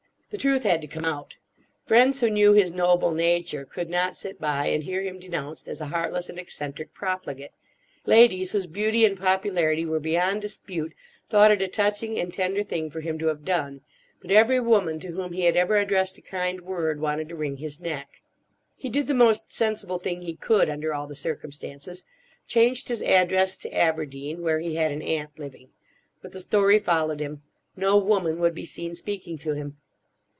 [0.31, 1.35] The truth had to come out.
[1.85, 5.81] Friends who knew his noble nature could not sit by and hear him denounced as
[5.81, 7.51] a heartless and eccentric profligate.
[8.05, 10.93] Ladies whose beauty and popularity were beyond dispute
[11.27, 13.81] thought it a touching and tender thing for him to have done;
[14.21, 17.57] but every woman to whom he had ever addressed a kind word wanted to wring
[17.57, 18.21] his neck.
[18.77, 22.05] He did the most sensible thing he could, under all the circumstances;
[22.47, 25.71] changed his address to Aberdeen, where he had an aunt living.
[26.21, 27.41] But the story followed him.
[27.75, 29.75] No woman would be seen speaking to him.